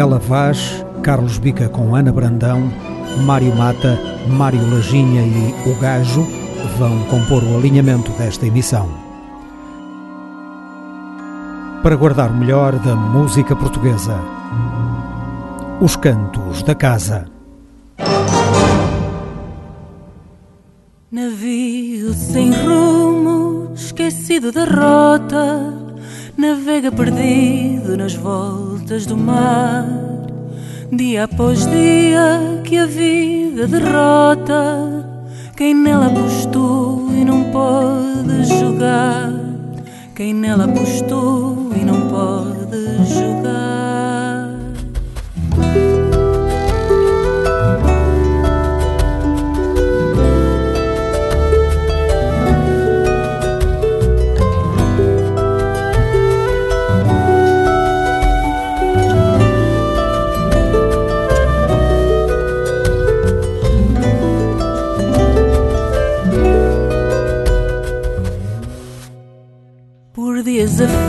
Ela 0.00 0.18
Vaz, 0.18 0.82
Carlos 1.02 1.36
Bica 1.36 1.68
com 1.68 1.94
Ana 1.94 2.10
Brandão, 2.10 2.72
Mário 3.22 3.54
Mata, 3.54 3.98
Mário 4.26 4.66
Lajinha 4.74 5.20
e 5.20 5.68
O 5.68 5.78
Gajo 5.78 6.26
vão 6.78 7.04
compor 7.04 7.44
o 7.44 7.58
alinhamento 7.58 8.10
desta 8.12 8.46
emissão. 8.46 8.88
Para 11.82 11.96
guardar 11.96 12.30
o 12.30 12.34
melhor 12.34 12.78
da 12.78 12.96
música 12.96 13.54
portuguesa. 13.54 14.18
Os 15.82 15.96
Cantos 15.96 16.62
da 16.62 16.74
Casa. 16.74 17.26
Navio 21.12 22.14
sem 22.14 22.52
rumo, 22.52 23.72
esquecido 23.74 24.50
da 24.50 24.64
rota, 24.64 25.74
navega 26.38 26.90
perdido 26.90 27.98
nas 27.98 28.14
voltas 28.14 28.69
do 28.90 29.16
mar. 29.16 29.86
Dia 30.92 31.24
após 31.24 31.64
dia 31.66 32.60
que 32.64 32.76
a 32.76 32.86
vida 32.86 33.68
derrota 33.68 35.06
quem 35.56 35.74
nela 35.74 36.06
apostou 36.06 37.08
e 37.12 37.24
não 37.24 37.44
pode 37.52 38.44
jogar. 38.44 39.30
Quem 40.16 40.34
nela 40.34 40.64
apostou 40.64 41.70
e 41.76 41.84
não 41.84 42.08
pode 42.08 43.04
jogar. 43.04 43.09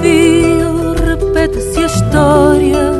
Fio 0.01 0.93
repete-se 0.93 1.79
a 1.79 1.85
história 1.85 2.91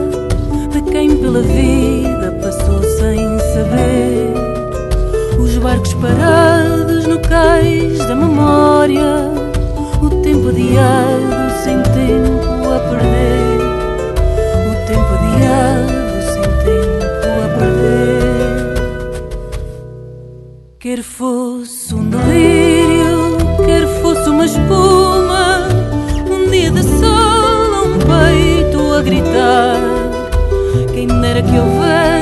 de 0.72 0.82
quem 0.92 1.18
pela 1.18 1.42
vida 1.42 2.38
passou 2.42 2.82
sem 2.84 3.40
saber. 3.54 4.34
Os 5.40 5.58
barcos 5.58 5.94
parados 5.96 7.08
no 7.08 7.20
cais 7.20 7.98
da 7.98 8.16
memória, 8.16 9.32
o 10.02 10.10
tempo 10.22 10.50
adiado 10.50 11.52
sem 11.64 11.82
tempo 11.82 12.70
a 12.70 12.80
perder. 12.90 13.60
O 14.70 14.74
tempo 14.88 15.12
adiado 15.20 16.22
sem 16.32 16.44
tempo 16.66 17.28
a 17.44 17.48
perder. 17.58 18.02
Quer 20.80 21.02
fosse 21.02 21.94
um 21.96 22.10
delírio, 22.10 22.61
gritar. 29.02 29.78
Quem 30.94 31.08
dera 31.08 31.42
que 31.42 31.58
houvesse 31.58 32.21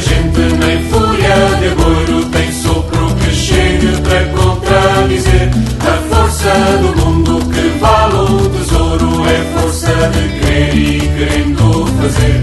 gente, 0.00 0.40
nem 0.58 0.82
fúria 0.90 1.34
de 1.58 1.68
agouro 1.68 2.24
Tem 2.30 2.52
sopro 2.52 3.14
que 3.16 3.34
chegue 3.34 4.00
para 4.02 4.24
contradizer. 4.26 5.50
A 5.80 6.14
força 6.14 6.52
do 6.82 7.00
mundo 7.00 7.40
que 7.52 7.78
vale 7.78 8.14
o 8.14 8.48
tesouro 8.50 9.26
É 9.28 9.60
força 9.60 9.92
de 10.12 10.40
querer 10.40 10.74
e 10.74 11.00
querendo 11.00 11.86
fazer. 12.00 12.42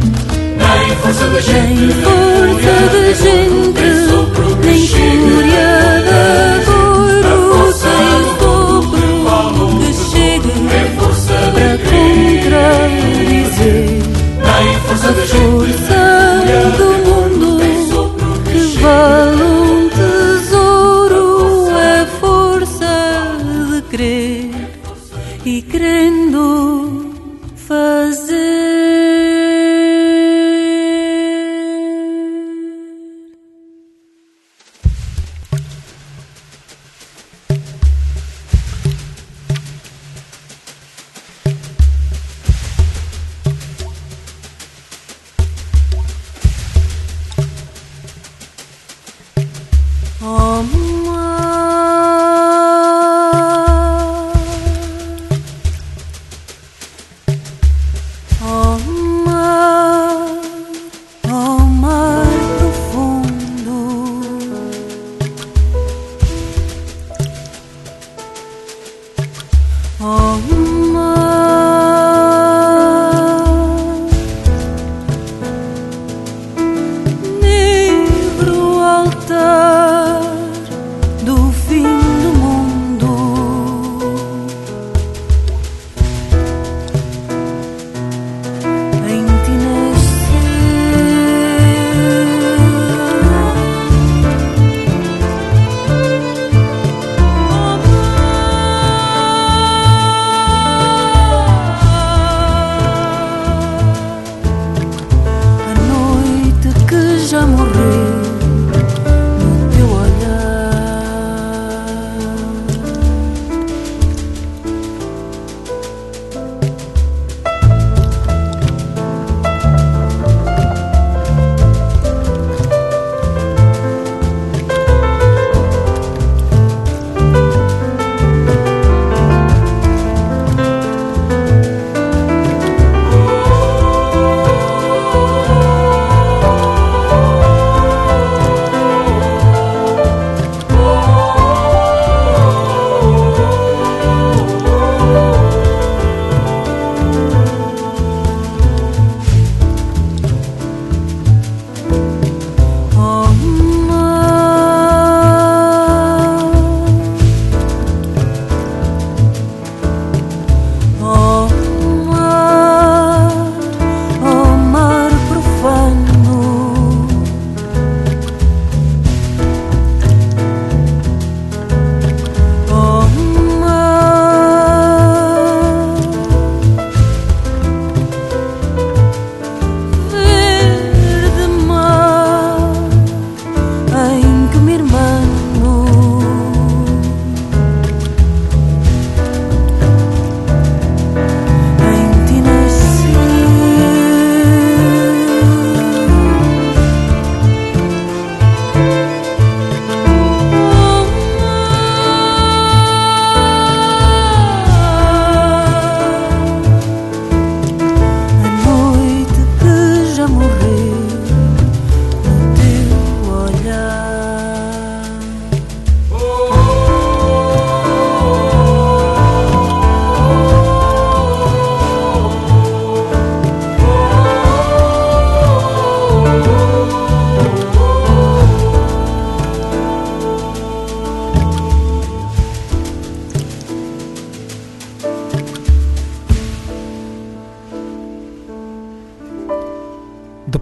Nem 0.58 0.96
força 0.98 1.28
da 1.28 1.40
gente, 1.40 2.27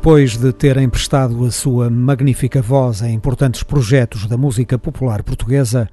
Depois 0.06 0.38
de 0.38 0.54
ter 0.54 0.78
emprestado 0.78 1.44
a 1.46 1.50
sua 1.50 1.90
magnífica 1.90 2.62
voz 2.62 3.02
a 3.02 3.10
importantes 3.10 3.64
projetos 3.64 4.28
da 4.28 4.38
música 4.38 4.78
popular 4.78 5.24
portuguesa, 5.24 5.90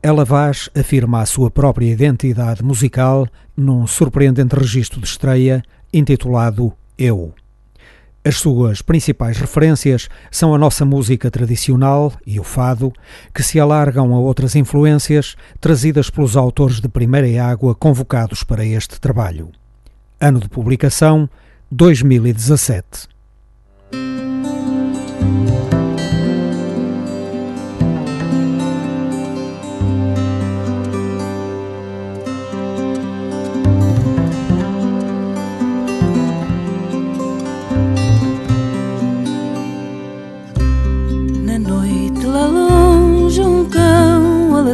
ela 0.00 0.24
Vaz 0.24 0.70
afirma 0.72 1.20
a 1.20 1.26
sua 1.26 1.50
própria 1.50 1.90
identidade 1.90 2.62
musical 2.62 3.26
num 3.56 3.84
surpreendente 3.84 4.54
registro 4.54 5.00
de 5.00 5.08
estreia 5.08 5.64
intitulado 5.92 6.72
Eu. 6.96 7.34
As 8.24 8.36
suas 8.36 8.82
principais 8.82 9.36
referências 9.36 10.08
são 10.30 10.54
a 10.54 10.58
nossa 10.58 10.84
música 10.84 11.28
tradicional 11.28 12.12
e 12.24 12.38
o 12.38 12.44
fado, 12.44 12.92
que 13.34 13.42
se 13.42 13.58
alargam 13.58 14.14
a 14.14 14.18
outras 14.20 14.54
influências 14.54 15.34
trazidas 15.60 16.08
pelos 16.08 16.36
autores 16.36 16.80
de 16.80 16.88
Primeira 16.88 17.44
Água 17.44 17.74
convocados 17.74 18.44
para 18.44 18.64
este 18.64 19.00
trabalho. 19.00 19.50
Ano 20.20 20.38
de 20.38 20.48
publicação 20.48 21.28
2017. 21.68 23.15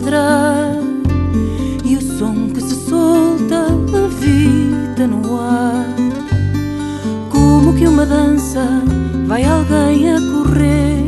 Ladrar 0.03 0.75
e 1.85 1.97
o 1.97 2.19
som 2.19 2.49
que 2.53 2.61
se 2.61 2.75
solta 2.89 3.67
levita 3.91 5.07
no 5.07 5.41
ar. 5.41 5.87
Como 7.31 7.75
que 7.75 7.87
uma 7.87 8.05
dança 8.05 8.83
vai 9.27 9.45
alguém 9.45 10.13
a 10.13 10.21
correr? 10.21 11.03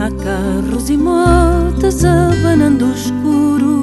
Há 0.00 0.10
carros 0.22 0.88
e 0.88 0.96
motas 0.96 2.04
abanando 2.04 2.86
o 2.86 2.92
escuro. 2.92 3.82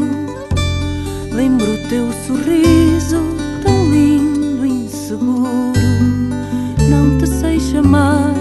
Lembro 1.32 1.74
o 1.74 1.90
teu 1.90 2.12
sorriso 2.26 3.22
tão 3.64 3.92
lindo 3.92 4.66
e 4.66 4.86
inseguro. 4.86 5.74
Não 6.90 7.18
te 7.18 7.28
sei 7.28 7.60
chamar, 7.60 8.34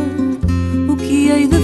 o 0.88 0.96
que 0.96 1.28
hei 1.28 1.46
de 1.46 1.63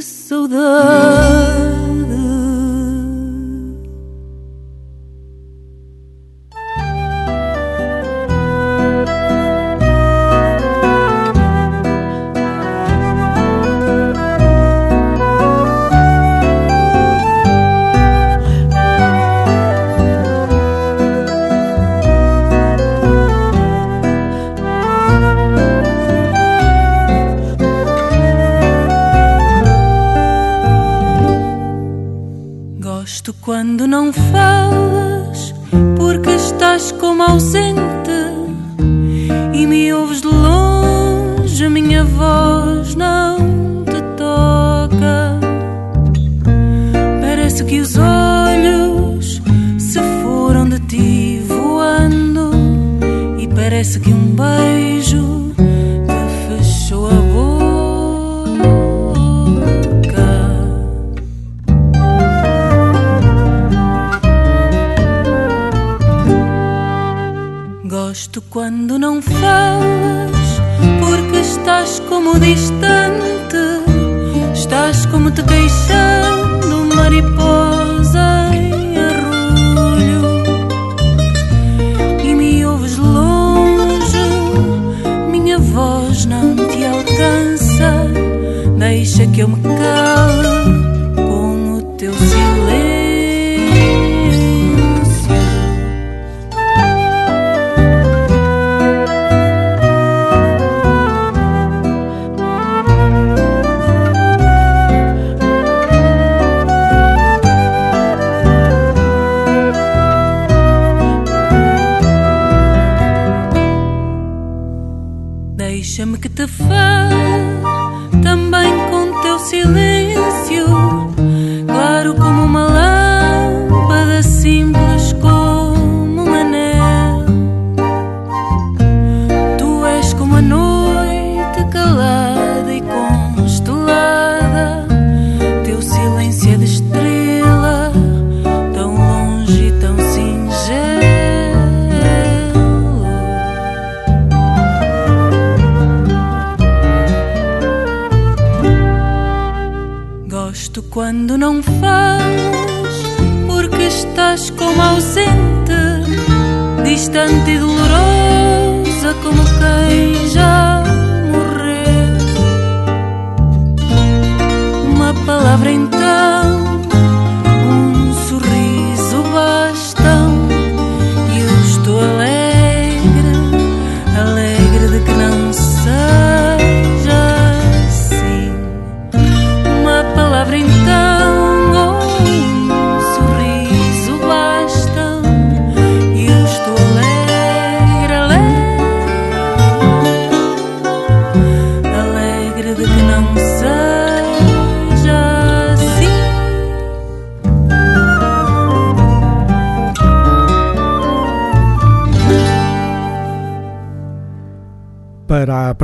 so 0.00 0.46
the 0.46 1.35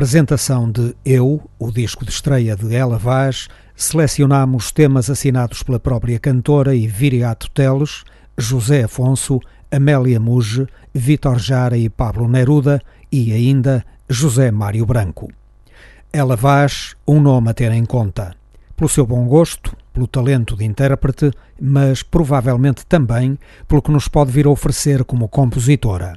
apresentação 0.03 0.69
de 0.69 0.97
Eu, 1.05 1.49
o 1.61 1.71
disco 1.71 2.05
de 2.05 2.11
estreia 2.11 2.57
de 2.57 2.75
Ela 2.75 2.99
Vaz, 2.99 3.47
selecionamos 3.77 4.73
temas 4.73 5.09
assinados 5.09 5.63
pela 5.63 5.79
própria 5.79 6.19
cantora 6.19 6.75
e 6.75 6.89
Viriato 6.89 7.49
Teles, 7.53 8.03
José 8.37 8.83
Afonso, 8.83 9.39
Amélia 9.71 10.19
Muge, 10.19 10.67
Vítor 10.93 11.39
Jara 11.39 11.79
e 11.79 11.89
Pablo 11.89 12.27
Neruda 12.27 12.83
e 13.13 13.33
ainda 13.33 13.85
José 14.09 14.51
Mário 14.51 14.85
Branco. 14.85 15.31
Ela 16.13 16.35
Vaz, 16.35 16.97
um 17.07 17.21
nome 17.21 17.51
a 17.51 17.55
ter 17.55 17.71
em 17.71 17.85
conta, 17.85 18.35
pelo 18.75 18.89
seu 18.89 19.07
bom 19.07 19.25
gosto, 19.29 19.77
pelo 19.93 20.09
talento 20.09 20.57
de 20.57 20.65
intérprete, 20.65 21.31
mas 21.61 22.03
provavelmente 22.03 22.85
também 22.87 23.39
pelo 23.69 23.81
que 23.81 23.93
nos 23.93 24.09
pode 24.09 24.33
vir 24.33 24.47
a 24.47 24.51
oferecer 24.51 25.05
como 25.05 25.29
compositora. 25.29 26.17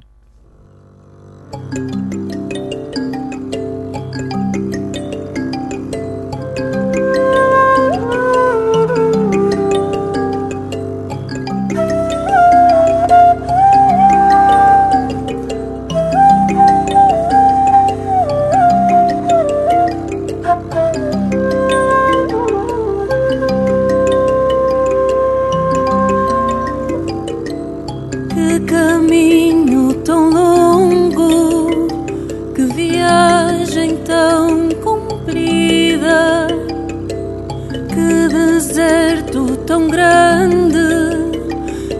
caminho 29.15 29.93
tão 30.03 30.29
longo, 30.29 31.88
que 32.53 32.65
viagem 32.74 33.95
tão 33.98 34.67
comprida, 34.84 36.48
que 37.93 38.27
deserto 38.27 39.55
tão 39.65 39.88
grande, 39.88 41.31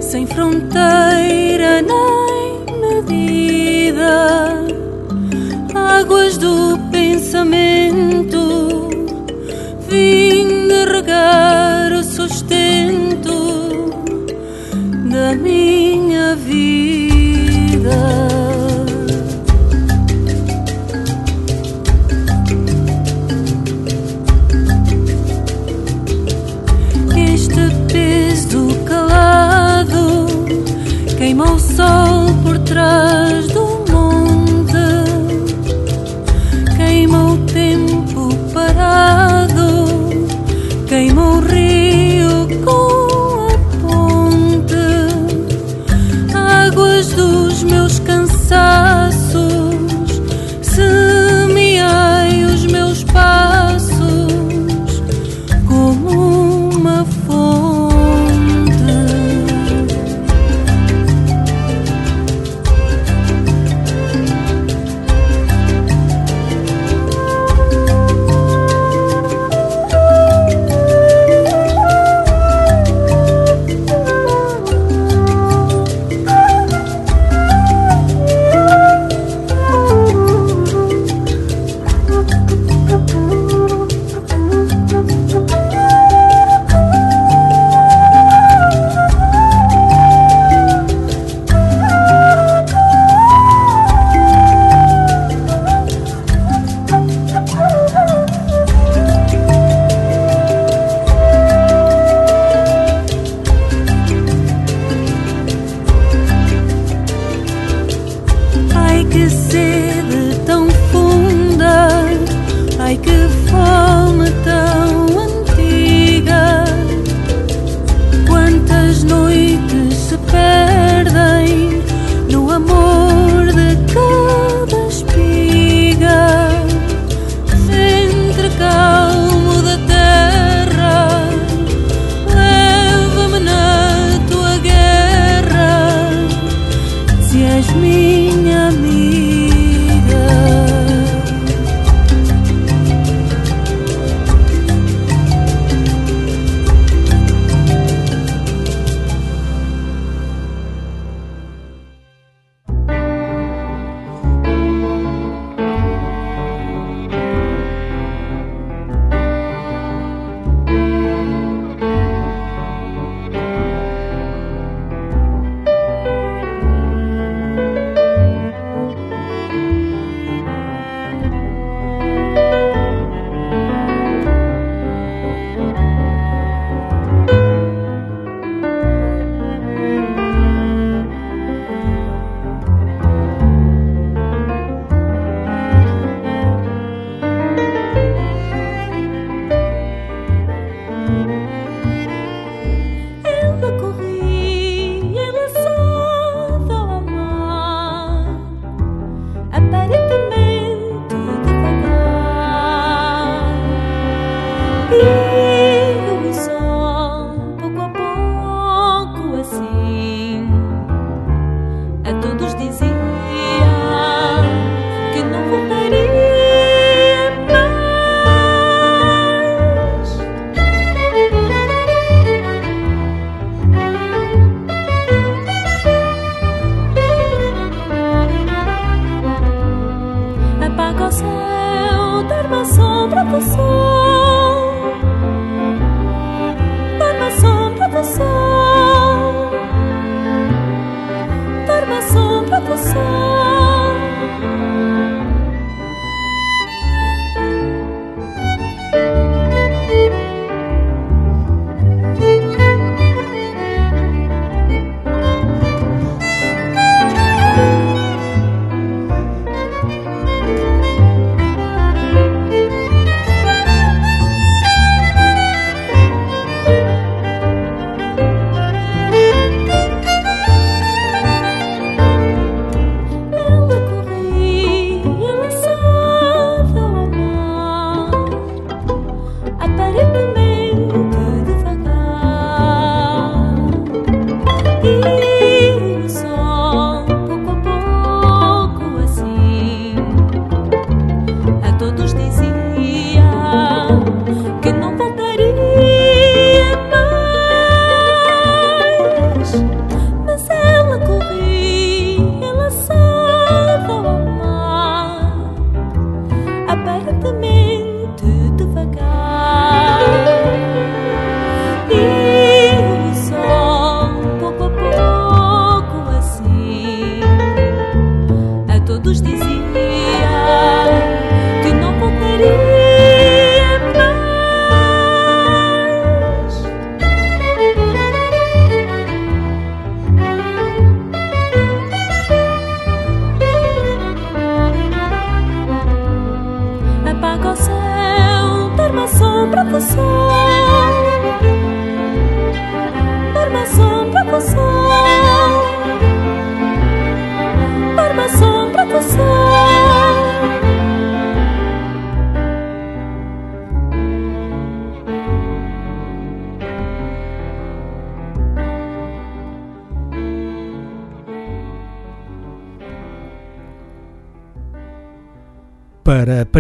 sem 0.02 0.28
fronteira 0.28 1.82
nem 1.82 2.66
medida, 2.82 4.66
águas 5.74 6.38
do 6.38 6.78
pensamento, 6.92 8.90
vim 9.88 10.68
de 10.68 10.86
regar. 10.92 11.65
the 17.86 18.25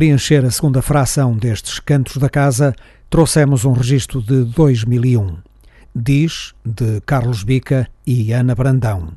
preencher 0.05 0.45
a 0.45 0.51
segunda 0.51 0.83
fração 0.83 1.35
destes 1.35 1.79
Cantos 1.79 2.17
da 2.17 2.29
Casa, 2.29 2.75
trouxemos 3.09 3.65
um 3.65 3.71
registro 3.71 4.21
de 4.21 4.43
2001. 4.43 5.37
Diz, 5.95 6.53
de 6.63 7.01
Carlos 7.01 7.43
Bica 7.43 7.89
e 8.05 8.31
Ana 8.31 8.53
Brandão. 8.53 9.13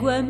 Entrego 0.00 0.08
a 0.08 0.22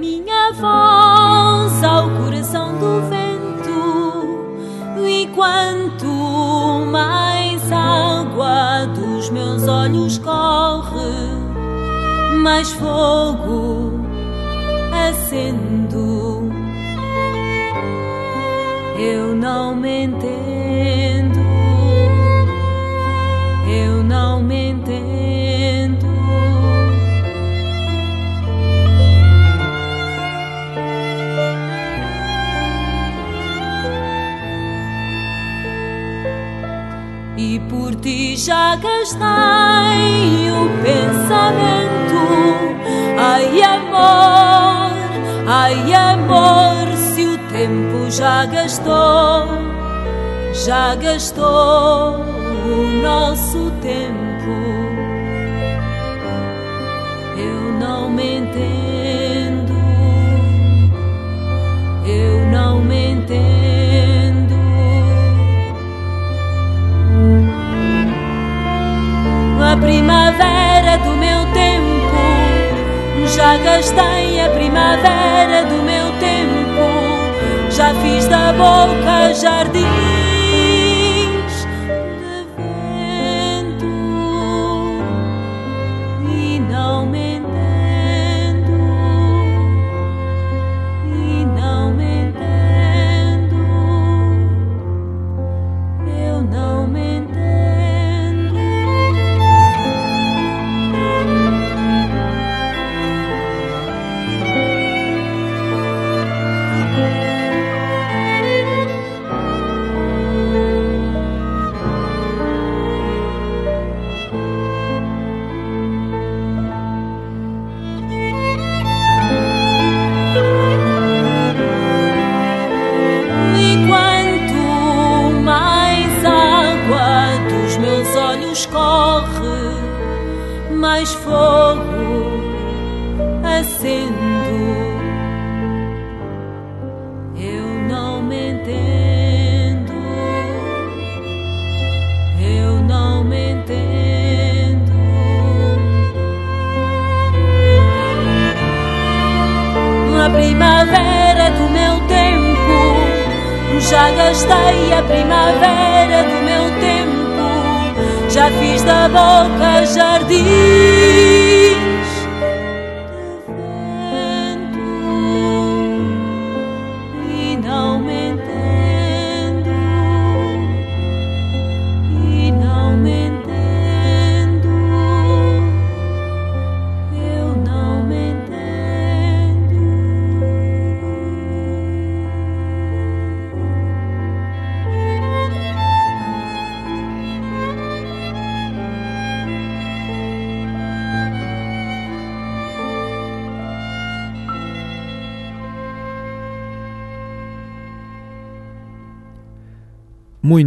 já 77.80 77.94
fiz 77.94 78.28
da 78.28 78.52
boca 78.52 79.32
jardins 79.32 80.09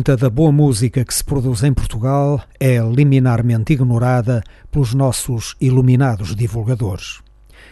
Muita 0.03 0.17
da 0.17 0.29
boa 0.29 0.51
música 0.51 1.05
que 1.05 1.13
se 1.13 1.23
produz 1.23 1.63
em 1.63 1.73
Portugal 1.73 2.43
é 2.59 2.77
liminarmente 2.79 3.71
ignorada 3.71 4.43
pelos 4.69 4.93
nossos 4.93 5.55
iluminados 5.61 6.35
divulgadores. 6.35 7.21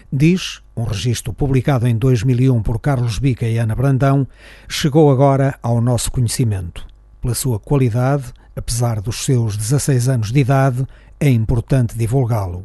Diz, 0.10 0.62
um 0.74 0.86
registro 0.86 1.34
publicado 1.34 1.86
em 1.86 1.98
2001 1.98 2.63
por 2.63 2.80
Carlos 2.80 3.20
Bica 3.20 3.46
e 3.46 3.58
Ana 3.58 3.76
Brandão, 3.76 4.26
chegou 4.65 5.12
agora 5.12 5.60
ao 5.62 5.82
nosso 5.82 6.10
conhecimento. 6.10 6.88
Pela 7.20 7.36
sua 7.36 7.60
qualidade, 7.60 8.32
apesar 8.56 9.02
dos 9.02 9.26
seus 9.26 9.58
16 9.58 10.08
anos 10.08 10.32
de 10.32 10.39
idade, 10.39 10.88
é 11.20 11.30
importante 11.30 11.98
divulgá-lo. 11.98 12.63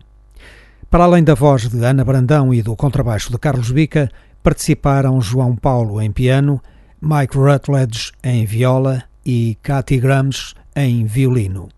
Para 0.88 1.02
além 1.02 1.24
da 1.24 1.35
voz 1.35 1.68
de 1.68 1.85
Ana 1.85 2.05
Brandão 2.05 2.55
e 2.55 2.62
do 2.62 2.76
contrabaixo 2.76 3.33
de 3.33 3.38
Carlos 3.38 3.72
Bica, 3.72 4.09
participaram 4.44 5.20
João 5.20 5.57
Paulo 5.57 6.00
em 6.00 6.12
piano, 6.12 6.62
Mike 7.02 7.37
Rutledge 7.37 8.12
em 8.22 8.46
viola 8.46 9.02
e 9.27 9.59
Cathy 9.61 9.99
Grams 9.99 10.55
em 10.77 11.05
violino. 11.05 11.69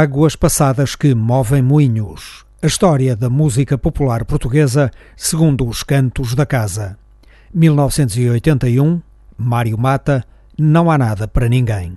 Águas 0.00 0.36
passadas 0.36 0.94
que 0.94 1.12
movem 1.12 1.60
moinhos. 1.60 2.46
A 2.62 2.68
história 2.68 3.16
da 3.16 3.28
música 3.28 3.76
popular 3.76 4.24
portuguesa 4.24 4.92
segundo 5.16 5.66
os 5.66 5.82
cantos 5.82 6.36
da 6.36 6.46
casa. 6.46 6.96
1981, 7.52 9.02
Mário 9.36 9.76
Mata, 9.76 10.24
Não 10.56 10.88
há 10.88 10.96
nada 10.96 11.26
para 11.26 11.48
ninguém. 11.48 11.96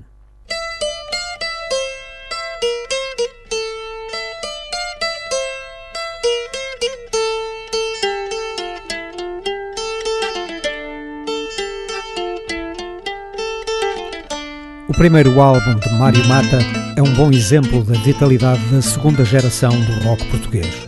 Primeiro 15.02 15.42
álbum 15.42 15.74
de 15.80 15.90
Mário 15.96 16.24
Mata 16.28 16.60
é 16.96 17.02
um 17.02 17.12
bom 17.16 17.32
exemplo 17.32 17.84
da 17.84 17.98
vitalidade 18.02 18.64
da 18.66 18.84
segunda 18.84 19.26
geração 19.26 19.72
do 19.72 20.04
rock 20.04 20.24
português. 20.28 20.88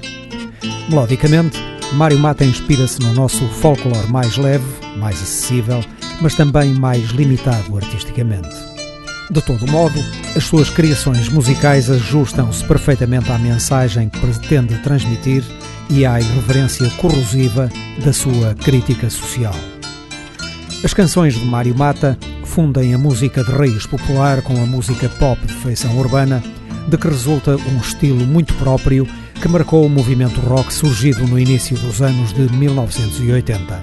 Melodicamente, 0.88 1.58
Mário 1.94 2.20
Mata 2.20 2.46
inspira-se 2.46 3.00
no 3.02 3.12
nosso 3.14 3.44
folclore 3.48 4.08
mais 4.12 4.38
leve, 4.38 4.64
mais 4.98 5.16
acessível, 5.16 5.84
mas 6.22 6.36
também 6.36 6.76
mais 6.76 7.10
limitado 7.10 7.76
artisticamente. 7.76 8.56
De 9.32 9.42
todo 9.42 9.66
modo, 9.66 10.00
as 10.36 10.44
suas 10.44 10.70
criações 10.70 11.28
musicais 11.30 11.90
ajustam-se 11.90 12.64
perfeitamente 12.66 13.32
à 13.32 13.40
mensagem 13.40 14.10
que 14.10 14.20
pretende 14.20 14.78
transmitir 14.84 15.44
e 15.90 16.06
à 16.06 16.20
irreverência 16.20 16.88
corrosiva 17.02 17.68
da 18.06 18.14
sua 18.14 18.54
crítica 18.54 19.10
social. 19.10 19.56
As 20.84 20.94
canções 20.94 21.36
de 21.36 21.46
Mário 21.46 21.74
Mata 21.78 22.18
fundem 22.44 22.94
a 22.94 22.98
música 22.98 23.42
de 23.42 23.52
raiz 23.52 23.86
popular 23.86 24.42
com 24.42 24.54
a 24.62 24.66
música 24.66 25.08
pop 25.08 25.40
de 25.48 25.54
feição 25.54 25.98
urbana, 25.98 26.44
de 26.90 26.98
que 26.98 27.08
resulta 27.08 27.56
um 27.56 27.78
estilo 27.78 28.26
muito 28.26 28.54
próprio 28.56 29.08
que 29.42 29.48
marcou 29.48 29.86
o 29.86 29.90
movimento 29.90 30.42
rock 30.42 30.74
surgido 30.74 31.26
no 31.26 31.40
início 31.40 31.78
dos 31.78 32.02
anos 32.02 32.34
de 32.34 32.52
1980. 32.52 33.82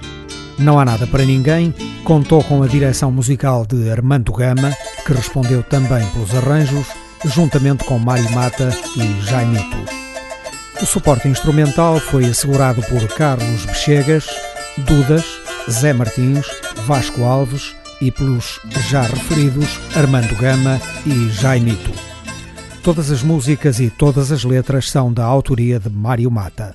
Não 0.59 0.79
há 0.79 0.85
nada 0.85 1.07
para 1.07 1.25
ninguém, 1.25 1.75
contou 2.05 2.45
com 2.45 2.63
a 2.63 2.67
direção 2.67 3.11
musical 3.11 3.65
de 3.65 3.91
Armando 3.91 4.31
Gama, 4.31 4.71
que 5.07 5.15
respondeu 5.15 5.63
também 5.63 6.07
pelos 6.09 6.35
arranjos, 6.35 6.87
juntamente 7.25 7.83
com 7.85 7.99
Mário 7.99 8.31
Mata 8.33 8.71
e 8.99 9.23
Jaimito. 9.23 9.79
O 10.83 10.85
suporte 10.85 11.29
instrumental 11.29 11.99
foi 11.99 12.27
assegurado 12.27 12.83
por 12.83 13.09
Carlos 13.09 13.65
Bechegas, 13.65 14.27
Dudas, 14.77 15.39
Zé 15.71 15.93
Martins, 15.93 16.47
Vasco 16.85 17.23
Alves, 17.23 17.77
e 18.01 18.11
pelos 18.11 18.59
já 18.89 19.03
referidos 19.03 19.79
Armando 19.95 20.35
Gama 20.37 20.81
e 21.07 21.29
Jaimito. 21.31 21.93
Todas 22.83 23.11
as 23.11 23.23
músicas 23.23 23.79
e 23.79 23.89
todas 23.91 24.33
as 24.33 24.43
letras 24.43 24.91
são 24.91 25.12
da 25.12 25.25
autoria 25.25 25.79
de 25.79 25.89
Mário 25.89 26.31
Mata. 26.31 26.75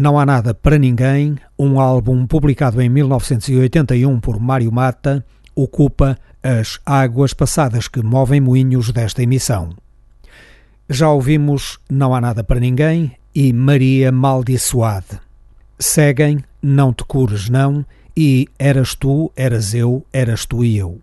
Não 0.00 0.18
Há 0.18 0.24
Nada 0.24 0.54
para 0.54 0.78
Ninguém, 0.78 1.36
um 1.58 1.78
álbum 1.78 2.26
publicado 2.26 2.80
em 2.80 2.88
1981 2.88 4.18
por 4.18 4.40
Mário 4.40 4.72
Mata, 4.72 5.22
ocupa 5.54 6.16
as 6.42 6.80
águas 6.86 7.34
passadas 7.34 7.86
que 7.86 8.02
movem 8.02 8.40
moinhos 8.40 8.90
desta 8.92 9.22
emissão. 9.22 9.76
Já 10.88 11.10
ouvimos 11.10 11.78
Não 11.90 12.14
Há 12.14 12.20
Nada 12.22 12.42
para 12.42 12.58
Ninguém 12.58 13.12
e 13.34 13.52
Maria 13.52 14.10
Maldiçoade. 14.10 15.20
Seguem 15.78 16.42
Não 16.62 16.94
Te 16.94 17.04
Cures 17.04 17.50
Não 17.50 17.84
e 18.16 18.48
Eras 18.58 18.94
Tu, 18.94 19.30
Eras 19.36 19.74
Eu, 19.74 20.02
Eras 20.10 20.46
Tu 20.46 20.64
e 20.64 20.78
Eu. 20.78 20.98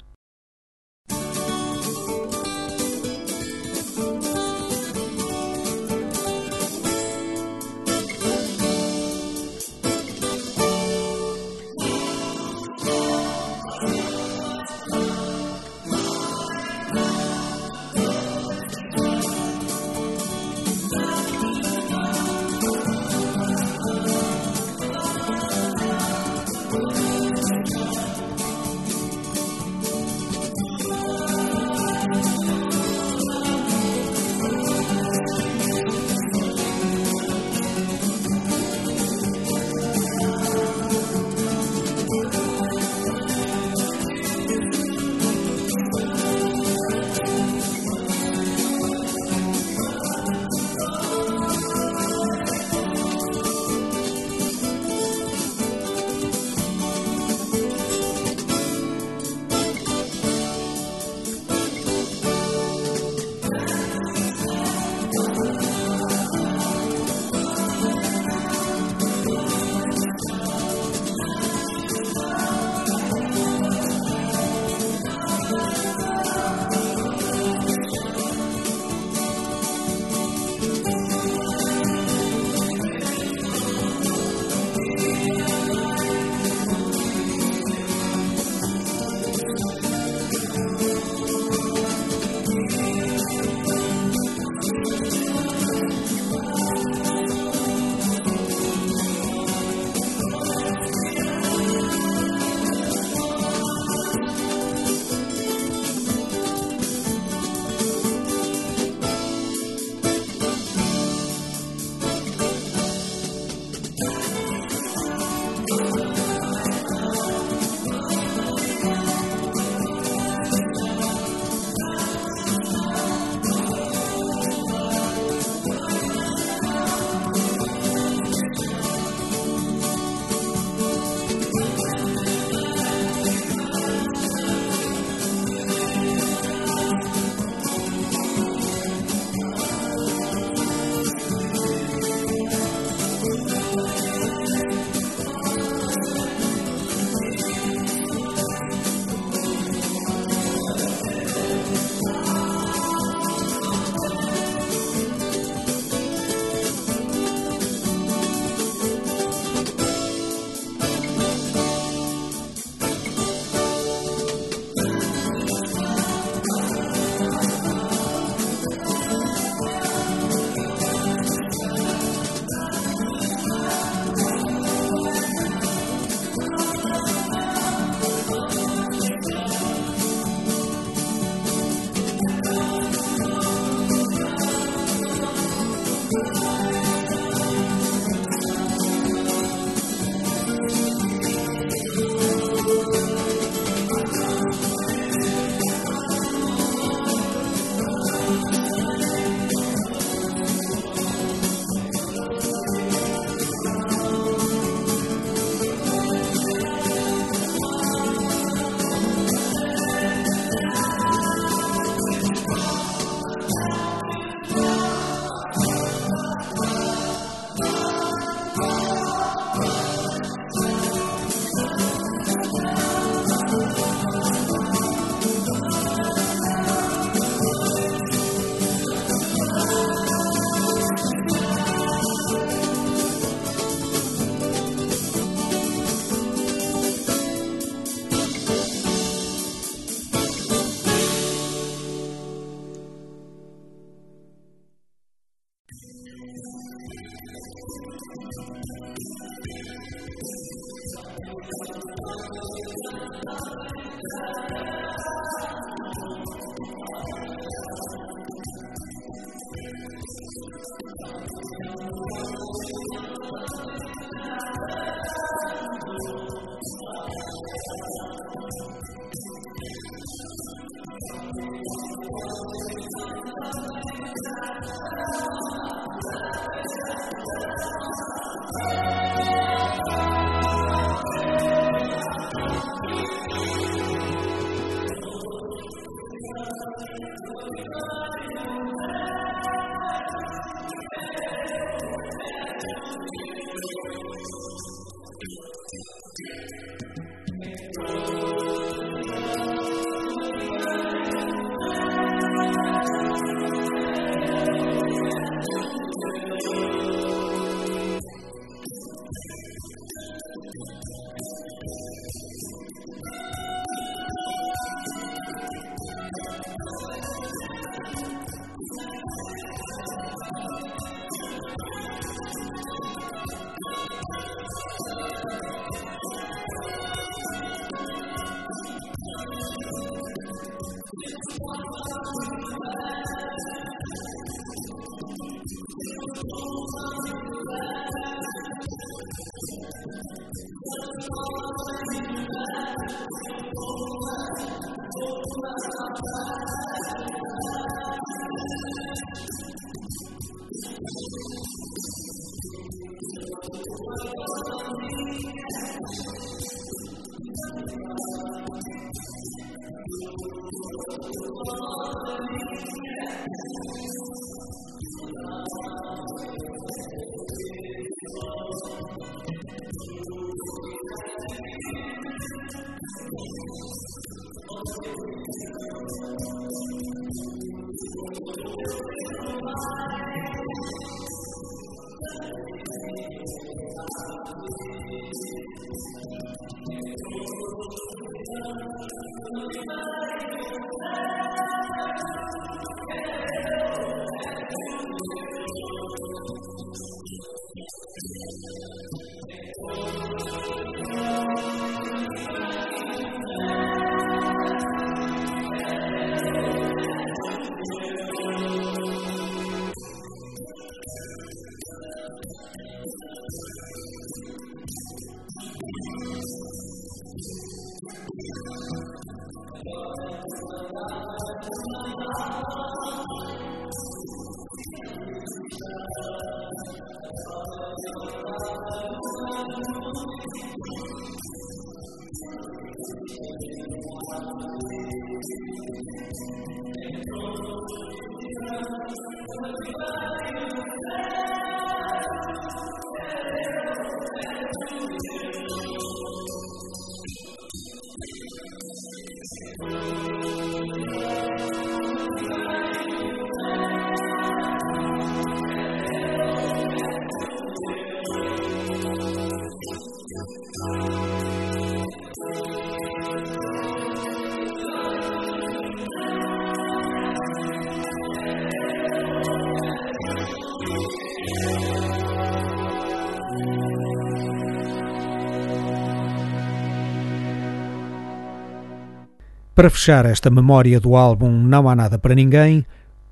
Para 479.58 479.72
fechar 479.72 480.06
esta 480.06 480.30
memória 480.30 480.80
do 480.80 480.96
álbum 480.96 481.32
Não 481.32 481.68
Há 481.68 481.76
Nada 481.76 481.98
para 481.98 482.14
Ninguém, 482.14 482.64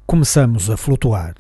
começamos 0.06 0.70
a 0.70 0.78
flutuar. 0.78 1.34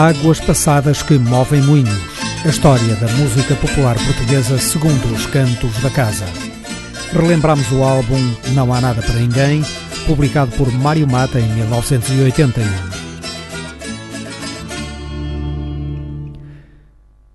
Águas 0.00 0.40
passadas 0.40 1.02
que 1.02 1.18
movem 1.18 1.60
moinhos. 1.60 2.00
A 2.46 2.48
história 2.48 2.96
da 2.96 3.06
música 3.18 3.54
popular 3.56 3.96
portuguesa 3.96 4.56
segundo 4.56 5.14
os 5.14 5.26
cantos 5.26 5.78
da 5.82 5.90
casa. 5.90 6.24
Relembramos 7.12 7.70
o 7.70 7.84
álbum 7.84 8.16
Não 8.54 8.72
Há 8.72 8.80
Nada 8.80 9.02
para 9.02 9.16
Ninguém, 9.16 9.62
publicado 10.06 10.52
por 10.52 10.72
Mário 10.72 11.06
Mata 11.06 11.38
em 11.38 11.46
1981. 11.52 12.64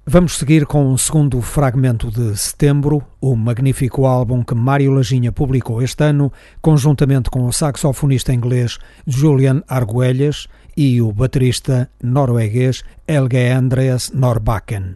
Vamos 0.07 0.38
seguir 0.38 0.66
com 0.66 0.88
um 0.88 0.97
segundo 0.97 1.41
fragmento 1.41 2.09
de 2.09 2.36
Setembro, 2.36 3.03
o 3.20 3.36
magnífico 3.36 4.05
álbum 4.05 4.43
que 4.43 4.55
Mário 4.55 4.91
Laginha 4.91 5.32
publicou 5.32 5.84
este 5.84 6.03
ano, 6.03 6.32
conjuntamente 6.61 7.30
com 7.30 7.45
o 7.45 7.53
saxofonista 7.53 8.34
inglês 8.34 8.80
Julian 9.05 9.61
Arguelles 9.68 10.47
e 10.76 11.01
o 11.01 11.11
baterista 11.11 11.89
norueguês 12.01 12.84
Helge 13.07 13.49
Andreas 13.51 14.11
Norbakken. 14.11 14.95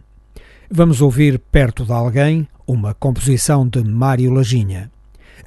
Vamos 0.70 1.00
ouvir 1.00 1.38
Perto 1.38 1.84
de 1.84 1.92
Alguém, 1.92 2.46
uma 2.66 2.94
composição 2.94 3.66
de 3.66 3.82
Mário 3.82 4.30
Laginha. 4.32 4.90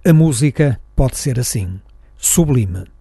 A 0.06 0.12
música 0.12 0.80
pode 0.96 1.18
ser 1.18 1.40
assim, 1.40 1.80
sublime. 2.18 2.93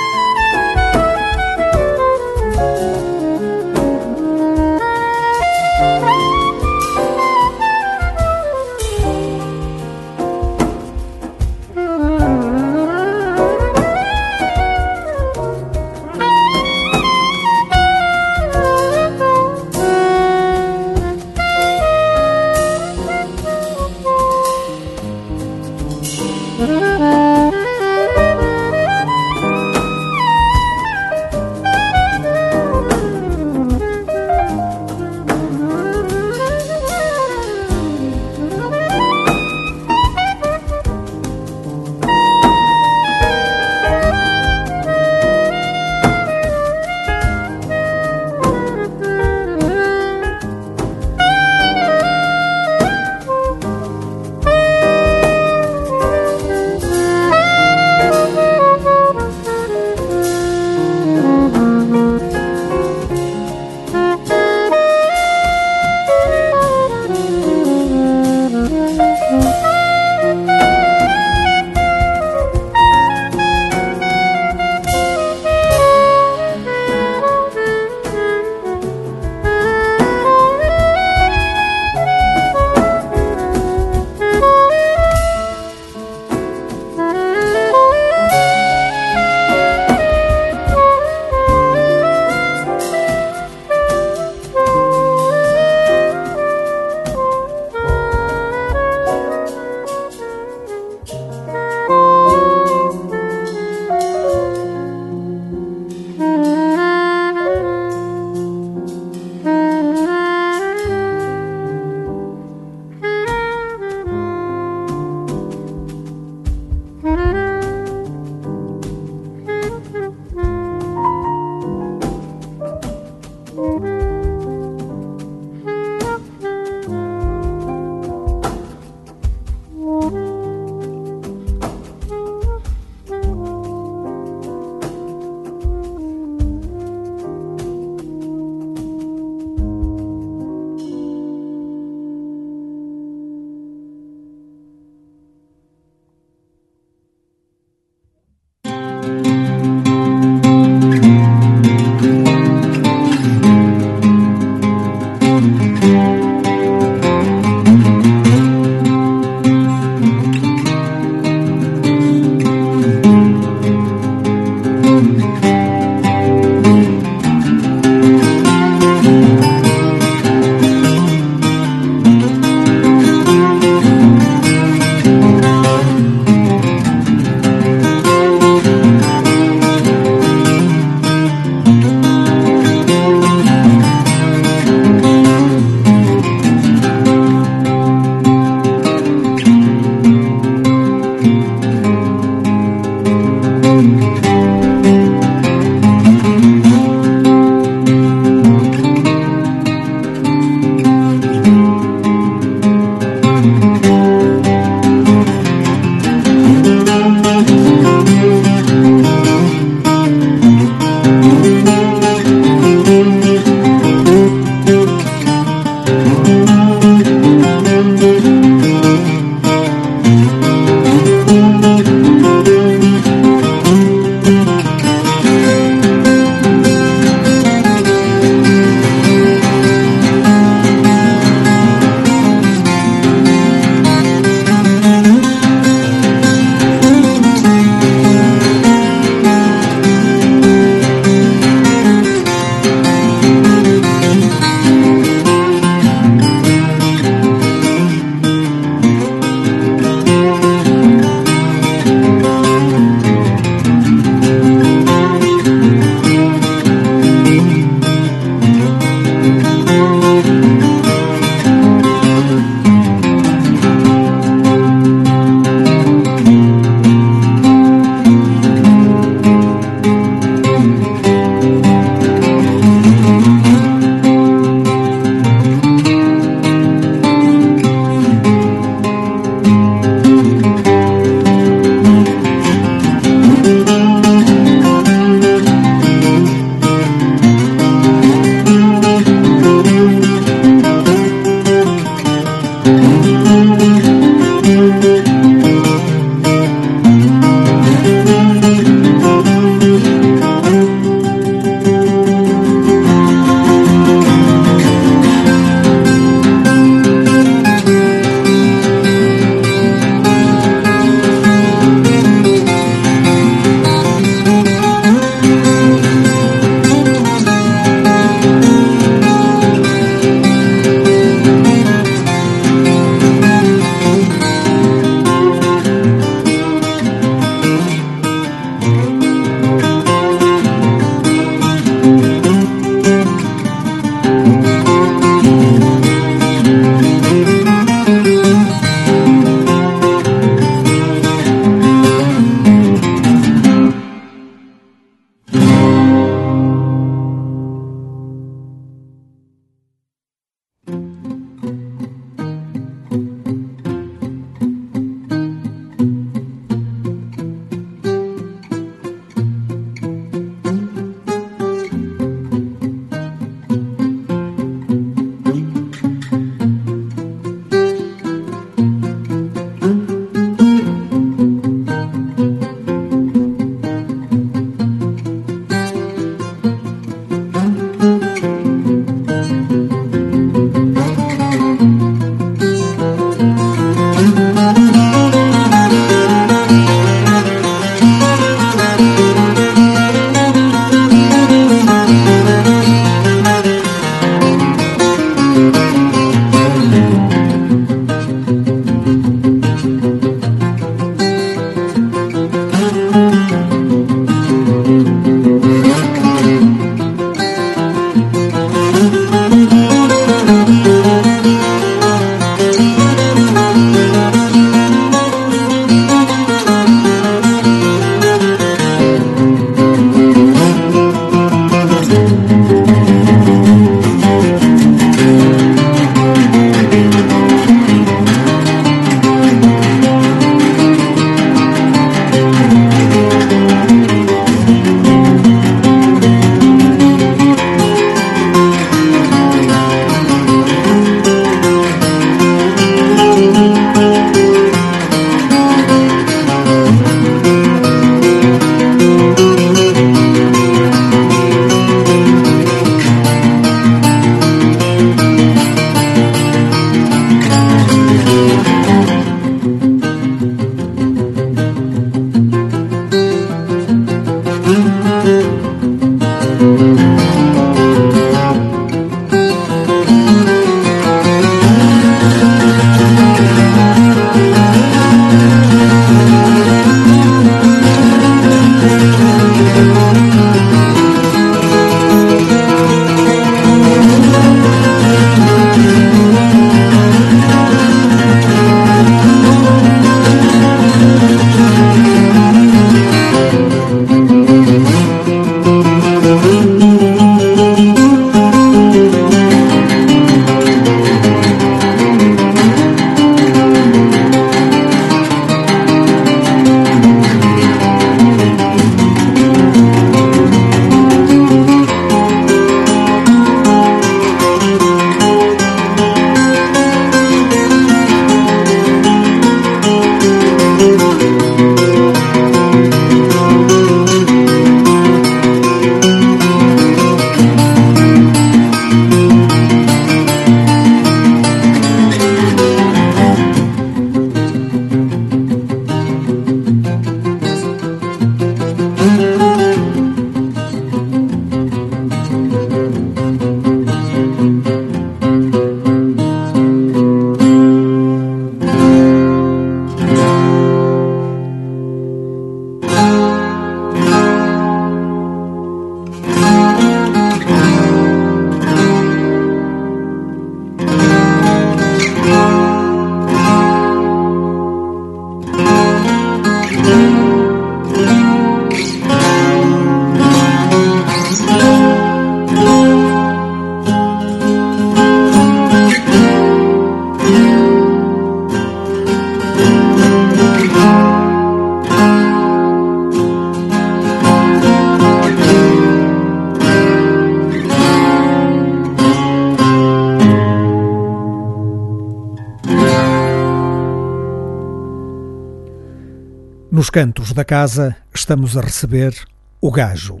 Nos 596.70 596.84
cantos 596.84 597.12
da 597.12 597.24
casa 597.24 597.76
estamos 597.92 598.36
a 598.36 598.40
receber 598.40 598.94
o 599.40 599.50
Gajo. 599.50 600.00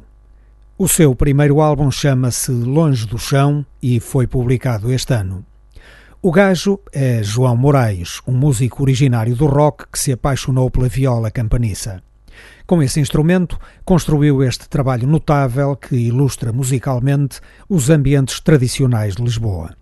O 0.78 0.86
seu 0.86 1.16
primeiro 1.16 1.60
álbum 1.60 1.90
chama-se 1.90 2.52
Longe 2.52 3.08
do 3.08 3.18
Chão 3.18 3.66
e 3.82 3.98
foi 3.98 4.28
publicado 4.28 4.92
este 4.92 5.12
ano. 5.12 5.44
O 6.22 6.30
Gajo 6.30 6.78
é 6.92 7.24
João 7.24 7.56
Moraes, 7.56 8.20
um 8.24 8.32
músico 8.32 8.84
originário 8.84 9.34
do 9.34 9.46
rock 9.46 9.86
que 9.90 9.98
se 9.98 10.12
apaixonou 10.12 10.70
pela 10.70 10.88
viola 10.88 11.28
campaniça. 11.28 12.00
Com 12.68 12.80
esse 12.80 13.00
instrumento, 13.00 13.58
construiu 13.84 14.40
este 14.40 14.68
trabalho 14.68 15.08
notável 15.08 15.74
que 15.74 15.96
ilustra 15.96 16.52
musicalmente 16.52 17.40
os 17.68 17.90
ambientes 17.90 18.38
tradicionais 18.38 19.16
de 19.16 19.24
Lisboa. 19.24 19.76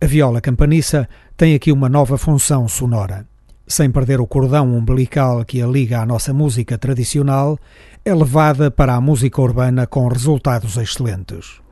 A 0.00 0.06
viola 0.06 0.40
campaniça 0.40 1.06
tem 1.36 1.54
aqui 1.54 1.70
uma 1.70 1.90
nova 1.90 2.16
função 2.16 2.66
sonora 2.66 3.26
sem 3.68 3.90
perder 3.90 4.20
o 4.20 4.26
cordão 4.26 4.74
umbilical 4.74 5.44
que 5.44 5.62
a 5.62 5.66
liga 5.66 6.00
à 6.00 6.06
nossa 6.06 6.32
música 6.32 6.78
tradicional, 6.78 7.58
é 8.04 8.14
levada 8.14 8.70
para 8.70 8.94
a 8.94 9.00
música 9.00 9.40
urbana 9.42 9.86
com 9.86 10.08
resultados 10.08 10.76
excelentes. 10.76 11.67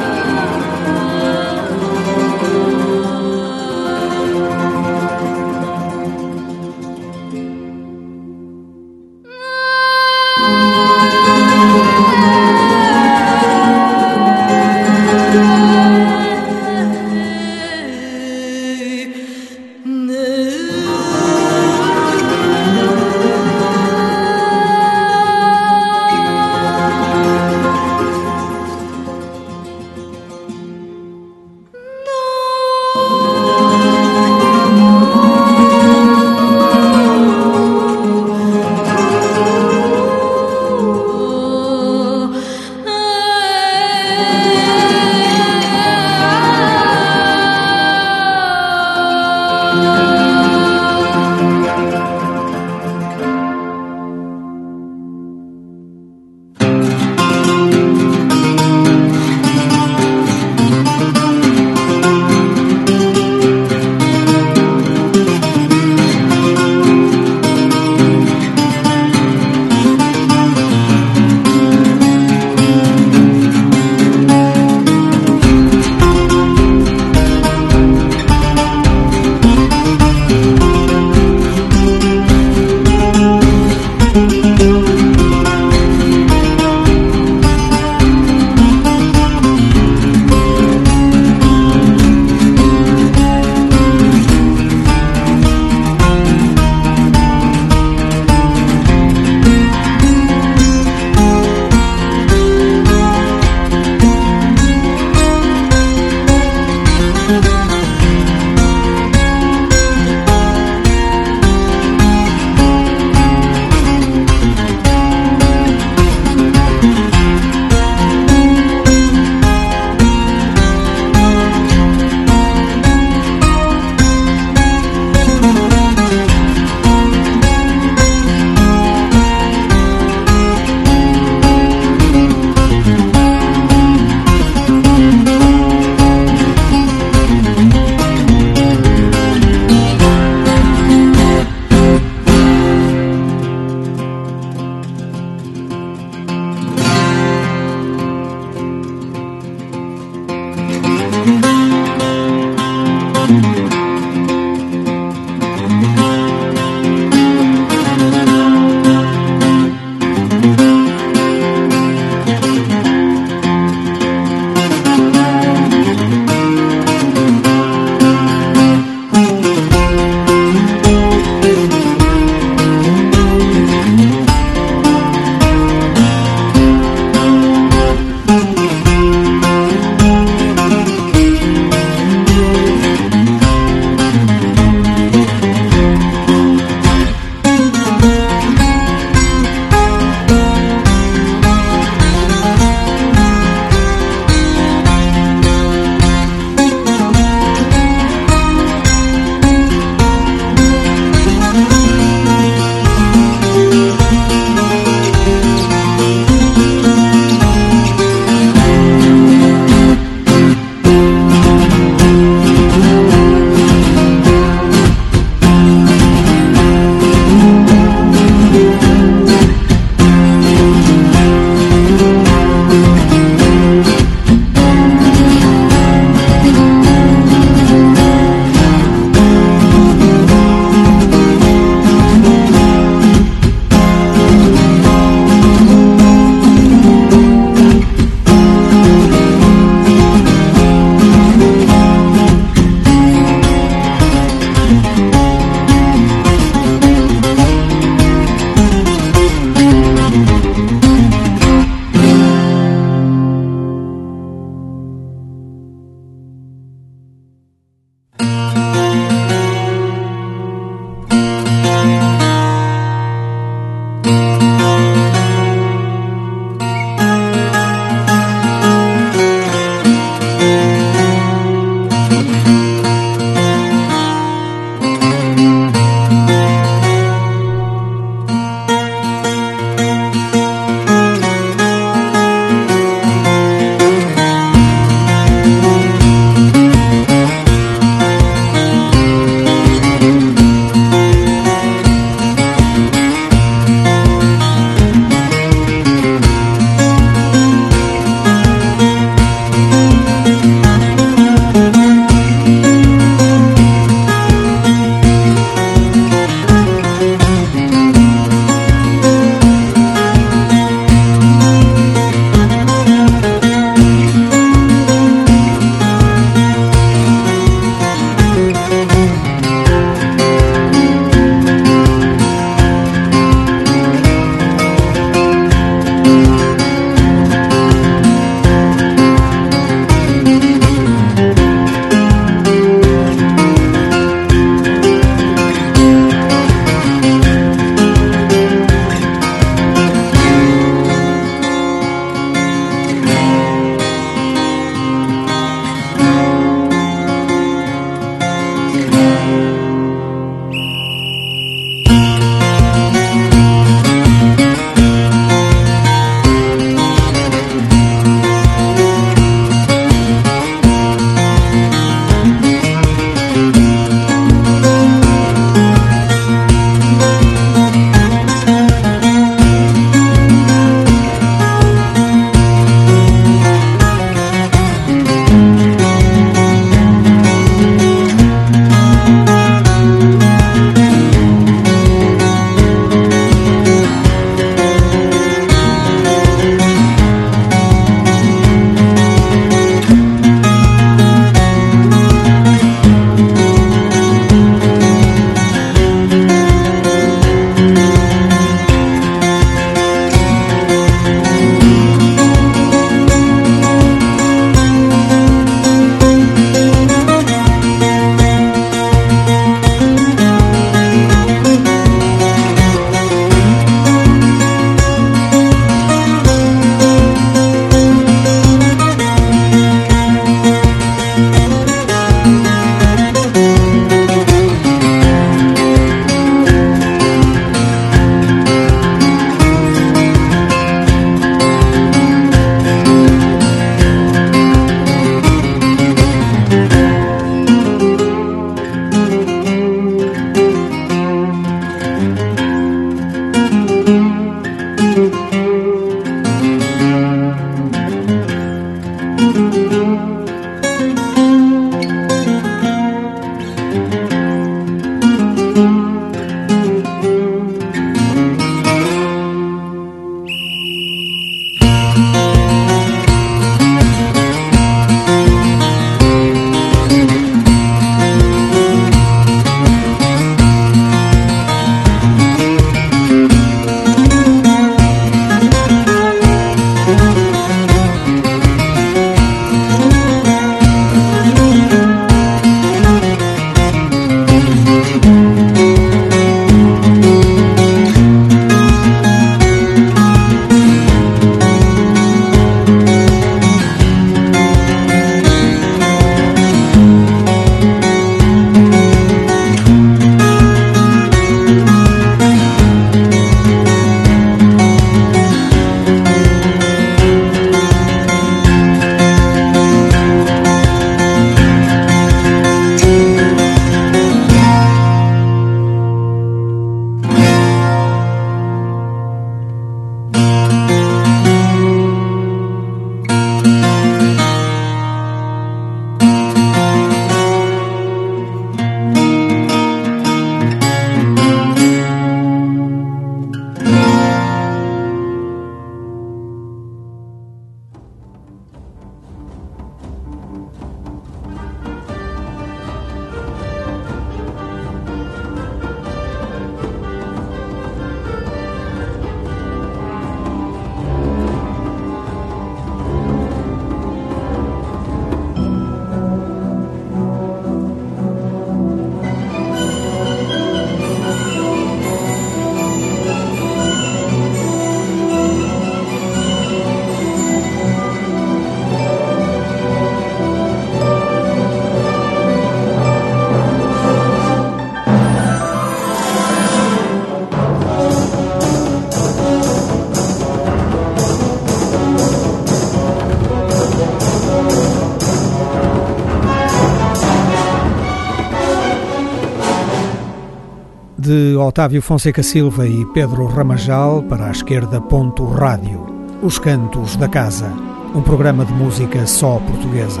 Otávio 591.50 591.82
Fonseca 591.82 592.22
Silva 592.22 592.64
e 592.68 592.86
Pedro 592.86 593.26
Ramajal, 593.26 594.04
para 594.04 594.26
a 594.26 594.30
esquerda 594.30 594.80
Ponto 594.80 595.24
Rádio. 595.24 595.84
Os 596.22 596.38
Cantos 596.38 596.94
da 596.94 597.08
Casa, 597.08 597.52
um 597.92 598.00
programa 598.00 598.44
de 598.44 598.52
música 598.52 599.04
só 599.04 599.40
portuguesa. 599.40 600.00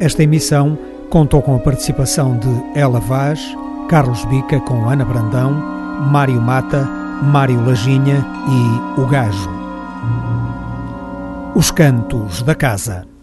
Esta 0.00 0.24
emissão 0.24 0.76
contou 1.08 1.40
com 1.40 1.54
a 1.54 1.60
participação 1.60 2.36
de 2.36 2.48
Ela 2.74 2.98
Vaz, 2.98 3.56
Carlos 3.88 4.24
Bica 4.24 4.58
com 4.58 4.88
Ana 4.88 5.04
Brandão, 5.04 5.75
Mário 6.00 6.40
Mata, 6.40 6.88
Mário 7.22 7.64
Lajinha 7.64 8.24
e 8.48 9.00
O 9.00 9.06
Gajo. 9.06 9.50
Os 11.54 11.70
Cantos 11.70 12.42
da 12.42 12.54
Casa. 12.54 13.15